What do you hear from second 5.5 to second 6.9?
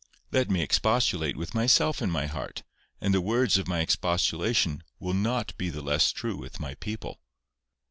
be the less true with my